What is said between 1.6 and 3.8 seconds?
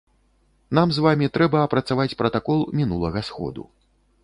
апрацаваць пратакол мінулага сходу.